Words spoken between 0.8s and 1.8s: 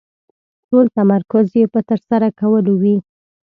تمرکز يې په